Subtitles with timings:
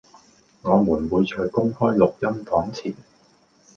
[0.63, 2.95] 我們會在公開錄音檔前